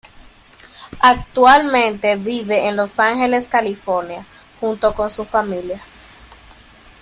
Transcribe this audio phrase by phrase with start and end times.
[1.03, 4.25] Actualmente vive en Los Ángeles, California,
[4.59, 5.79] junto con su familia.